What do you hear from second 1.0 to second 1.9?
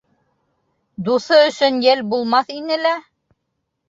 Дуҫы өсөн